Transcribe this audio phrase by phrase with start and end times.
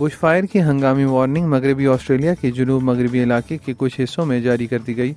[0.00, 4.40] Bush fire کی ہنگامی warning مغربی آسٹریلیا کے جنوب مغربی علاقے کے کچھ حصوں میں
[4.40, 5.12] جاری کر دی گئی۔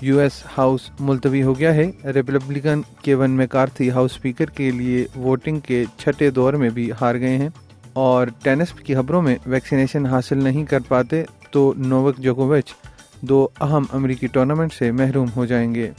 [0.00, 5.60] یو ایس ہاؤس ملتوی ہو گیا ہے۔ Republican Kevin McCarthy House speaker کے لیے ووٹنگ
[5.60, 7.48] کے چھٹے دور میں بھی ہار گئے ہیں۔
[7.92, 12.74] اور ٹینس کی خبروں میں ویکسینیشن حاصل نہیں کر پاتے تو نووک جوکووچ
[13.20, 15.90] دو اہم امریکی ٹورنامنٹ سے محروم ہو جائیں گے۔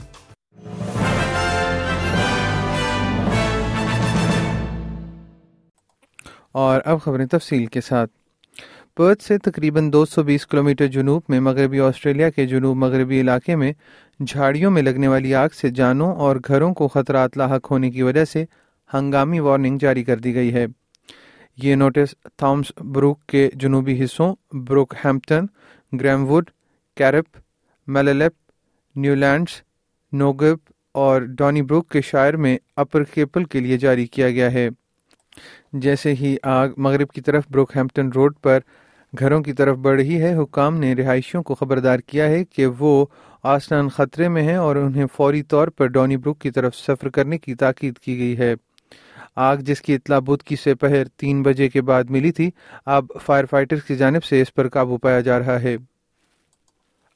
[6.52, 8.10] اور اب خبریں تفصیل کے ساتھ۔
[8.96, 13.20] پرتھ سے تقریباً دو سو بیس کلو میٹر جنوب میں مغربی آسٹریلیا کے جنوب مغربی
[13.20, 13.72] علاقے میں
[14.20, 18.24] جھاڑیوں میں لگنے والی آگ سے جانوں اور گھروں کو خطرات لاحق ہونے کی وجہ
[18.24, 18.44] سے
[18.94, 20.66] ہنگامی وارننگ جاری کر دی گئی ہے۔
[21.56, 25.46] یہ نوٹس تھامس بروک کے جنوبی حصوں بروک ہیمپٹن
[26.00, 26.50] گریم ووڈ
[26.96, 27.24] کیرپ
[27.86, 28.32] میللپ
[28.96, 29.62] نیو لینڈس
[30.12, 34.68] نوگپ اور ڈانی بروک کے شاعر میں اپر کیپل کے لیے جاری کیا گیا ہے۔
[35.72, 38.58] جیسے ہی آگ مغرب کی طرف بروک ہیمپٹن روڈ پر
[39.18, 43.06] گھروں کی طرف بڑھ رہی ہے، حکام نے رہائشیوں کو خبردار کیا ہے کہ وہ
[43.42, 47.38] آسان خطرے میں ہیں اور انہیں فوری طور پر ڈونی بروک کی طرف سفر کرنے
[47.38, 48.54] کی تاکید کی گئی ہے۔
[49.36, 52.50] آگ جس کی اطلاع بدھ کی سے پہر تین بجے کے بعد ملی تھی،
[52.86, 55.76] اب فائر فائٹرز کی جانب سے اس پر قابو پایا جا رہا ہے۔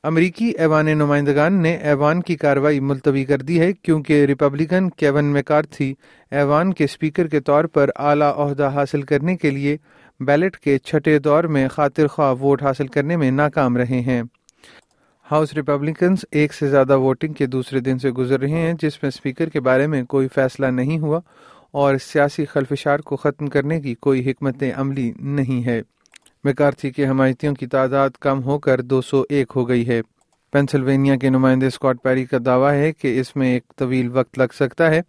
[0.04, 5.94] امریکی ایوان نمائندگان نے ایوان کی کارروائی ملتوی کر دی ہے کیونکہ ریپبلکن کیون میکارتھی
[6.30, 9.76] ایوان کے اسپیکر کے طور پر اعلیٰ عہدہ حاصل کرنے کے لیے
[10.20, 14.22] بیلٹ کے چھٹے دور میں خاطر خواہ ووٹ حاصل کرنے میں ناکام رہے ہیں۔
[15.30, 19.08] ہاؤس ریپبلکنز ایک سے زیادہ ووٹنگ کے دوسرے دن سے گزر رہے ہیں، جس میں
[19.08, 21.20] اسپیکر کے بارے میں کوئی فیصلہ نہیں ہوا
[21.70, 25.82] اور سیاسی خلفشار کو ختم کرنے کی کوئی حکمت عملی نہیں ہے۔
[26.44, 30.00] میکارتھی کے حمایتیوں کی تعداد کم ہو کر دو سو ایک ہو گئی ہے
[30.52, 34.54] پینسلوینیا کے نمائندے اسکاٹ پیری کا دعویٰ ہے کہ اس میں ایک طویل وقت لگ
[34.54, 35.00] سکتا ہے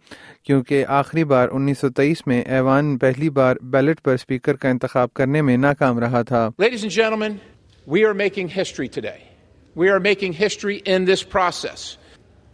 [0.44, 5.12] کیونکہ آخری بار انیس سو تیئیس میں ایوان پہلی بار بیلٹ پر اسپیکر کا انتخاب
[5.14, 6.48] کرنے میں ناکام رہا تھا
[7.86, 9.18] we are making history today.
[9.76, 11.98] We are making history in this process.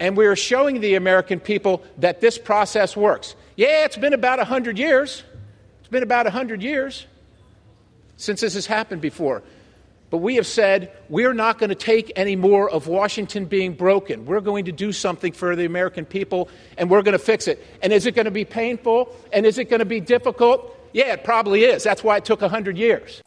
[0.01, 3.37] And we are showing the American people that this process works.
[3.59, 5.23] Yeah, it's been about 100 years.
[5.81, 7.05] It's been about 100 years
[8.21, 9.43] since this has happened before.
[10.11, 14.27] But we have said we're not going to take any more of Washington being broken.
[14.27, 17.65] We're going to do something for the American people, and we're going to fix it.
[17.83, 19.15] And is it going to be painful?
[19.33, 20.77] And is it going to be difficult?
[20.93, 21.85] Yeah, it probably is.
[21.85, 23.23] That's why it took 100 years.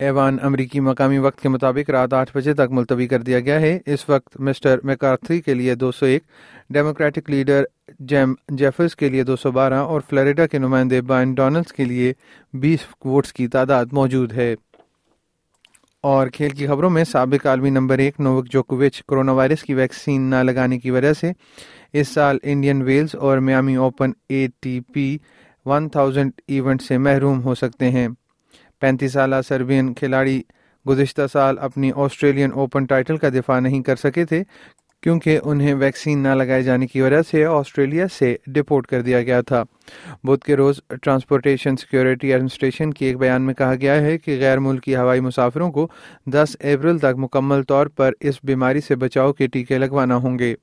[0.00, 3.78] ایوان امریکی مقامی وقت کے مطابق رات آٹھ بجے تک ملتوی کر دیا گیا ہے۔
[3.86, 6.22] اس وقت مسٹر میکارتھی کے لیے دو سو ایک،
[6.70, 7.64] ڈیموکریٹک لیڈر
[7.98, 12.12] جیم جیفرز کے لیے دو سو بارہ اور فلوریڈا کے نمائندے بائن ڈونلڈس کے لیے
[12.52, 14.54] بیس ووٹس کی تعداد موجود ہے۔
[16.02, 20.22] اور کھیل کی خبروں میں سابق عالمی نمبر ایک نووک جوکووچ کرونا وائرس کی ویکسین
[20.22, 21.32] نہ لگانے کی وجہ سے
[21.92, 25.18] اس سال انڈین ویلز اور Miami Open A T P
[25.66, 28.08] one thousand event سے محروم ہو سکتے ہیں۔
[28.80, 30.40] پینتیس سالہ سربین کھلاڑی
[30.86, 34.42] گزشتہ سال اپنی آسٹریلین اوپن ٹائٹل کا دفاع نہیں کر سکے تھے،
[35.02, 39.40] کیونکہ انہیں ویکسین نہ لگائے جانے کی وجہ سے آسٹریلیا سے ڈپورٹ کر دیا گیا
[39.40, 39.62] تھا۔
[40.24, 44.58] بدھ کے روز ٹرانسپورٹیشن سیکیورٹی ایڈمنسٹریشن کی ایک بیان میں کہا گیا ہے کہ غیر
[44.58, 45.86] ملکی ہوائی مسافروں کو
[46.26, 50.54] دس اپریل تک مکمل طور پر اس بیماری سے بچاؤ کے ٹیکے لگوانا ہوں گے۔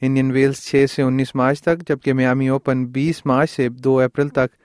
[0.00, 4.28] انڈین ویلز چھ سے انیس مارچ تک، جبکہ میامی اوپن بیس مارچ سے دو اپریل
[4.28, 4.56] تک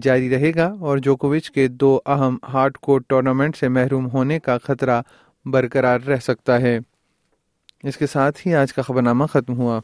[0.00, 4.58] جاری رہے گا اور جوکووچ کے دو اہم ہارڈ کورٹ ٹورنامنٹ سے محروم ہونے کا
[4.64, 5.02] خطرہ
[5.44, 6.78] برقرار رہ سکتا ہے۔
[7.82, 9.80] اس کے ساتھ ہی آج کا خبر نامہ ختم ہوا۔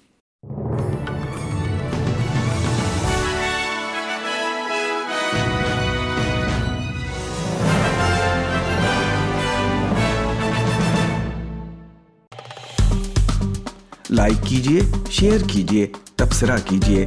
[14.11, 17.07] لائک کیجیے شیئر کیجیے تبصرہ کیجیے